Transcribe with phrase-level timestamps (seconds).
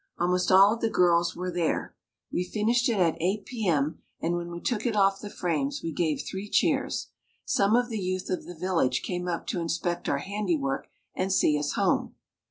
[0.17, 1.95] Almost all of the girls were there.
[2.31, 3.67] We finished it at 8 p.
[3.67, 4.01] m.
[4.19, 7.11] and when we took it off the frames we gave three cheers.
[7.45, 11.55] Some of the youth of the village came up to inspect our handiwork and see
[11.59, 12.15] us home.